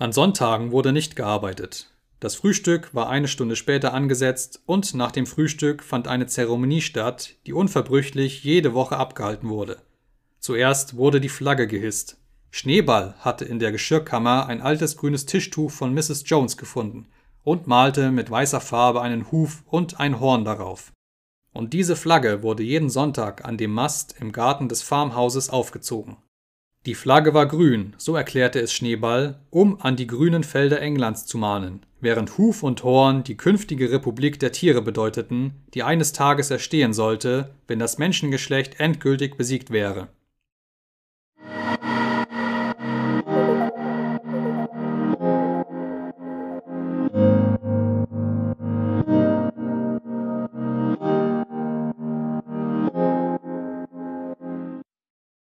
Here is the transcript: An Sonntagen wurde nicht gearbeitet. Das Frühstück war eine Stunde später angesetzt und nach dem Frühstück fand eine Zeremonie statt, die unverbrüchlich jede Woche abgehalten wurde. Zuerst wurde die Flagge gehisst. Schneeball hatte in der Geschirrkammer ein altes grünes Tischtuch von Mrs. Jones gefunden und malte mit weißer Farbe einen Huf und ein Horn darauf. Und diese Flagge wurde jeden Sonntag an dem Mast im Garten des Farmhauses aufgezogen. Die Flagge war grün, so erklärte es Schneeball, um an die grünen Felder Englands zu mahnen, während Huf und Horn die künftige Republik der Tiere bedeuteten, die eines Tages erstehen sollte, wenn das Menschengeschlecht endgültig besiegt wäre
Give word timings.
An 0.00 0.12
Sonntagen 0.12 0.70
wurde 0.70 0.92
nicht 0.92 1.16
gearbeitet. 1.16 1.90
Das 2.20 2.36
Frühstück 2.36 2.94
war 2.94 3.08
eine 3.08 3.26
Stunde 3.26 3.56
später 3.56 3.92
angesetzt 3.92 4.62
und 4.64 4.94
nach 4.94 5.10
dem 5.10 5.26
Frühstück 5.26 5.82
fand 5.82 6.06
eine 6.06 6.28
Zeremonie 6.28 6.82
statt, 6.82 7.34
die 7.46 7.52
unverbrüchlich 7.52 8.44
jede 8.44 8.74
Woche 8.74 8.96
abgehalten 8.96 9.48
wurde. 9.48 9.78
Zuerst 10.38 10.96
wurde 10.96 11.20
die 11.20 11.28
Flagge 11.28 11.66
gehisst. 11.66 12.16
Schneeball 12.52 13.16
hatte 13.18 13.44
in 13.44 13.58
der 13.58 13.72
Geschirrkammer 13.72 14.46
ein 14.46 14.62
altes 14.62 14.96
grünes 14.96 15.26
Tischtuch 15.26 15.72
von 15.72 15.92
Mrs. 15.94 16.22
Jones 16.26 16.56
gefunden 16.56 17.08
und 17.42 17.66
malte 17.66 18.12
mit 18.12 18.30
weißer 18.30 18.60
Farbe 18.60 19.02
einen 19.02 19.32
Huf 19.32 19.64
und 19.66 19.98
ein 19.98 20.20
Horn 20.20 20.44
darauf. 20.44 20.92
Und 21.52 21.72
diese 21.72 21.96
Flagge 21.96 22.44
wurde 22.44 22.62
jeden 22.62 22.88
Sonntag 22.88 23.44
an 23.44 23.56
dem 23.56 23.72
Mast 23.72 24.14
im 24.20 24.30
Garten 24.30 24.68
des 24.68 24.82
Farmhauses 24.82 25.50
aufgezogen. 25.50 26.18
Die 26.86 26.94
Flagge 26.94 27.34
war 27.34 27.46
grün, 27.46 27.94
so 27.98 28.16
erklärte 28.16 28.60
es 28.60 28.72
Schneeball, 28.72 29.40
um 29.50 29.80
an 29.80 29.96
die 29.96 30.06
grünen 30.06 30.44
Felder 30.44 30.80
Englands 30.80 31.26
zu 31.26 31.36
mahnen, 31.36 31.84
während 32.00 32.38
Huf 32.38 32.62
und 32.62 32.82
Horn 32.82 33.24
die 33.24 33.36
künftige 33.36 33.90
Republik 33.90 34.38
der 34.38 34.52
Tiere 34.52 34.80
bedeuteten, 34.80 35.52
die 35.74 35.82
eines 35.82 36.12
Tages 36.12 36.50
erstehen 36.50 36.92
sollte, 36.92 37.54
wenn 37.66 37.78
das 37.78 37.98
Menschengeschlecht 37.98 38.80
endgültig 38.80 39.36
besiegt 39.36 39.70
wäre 39.70 40.08